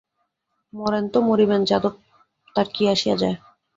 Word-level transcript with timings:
মরেন, 0.73 1.05
তো 1.13 1.19
মরিবেন 1.27 1.61
যাদব, 1.65 1.93
তার 2.55 2.67
কী 2.73 2.83
আসিয়া 2.93 3.15
যায়? 3.21 3.37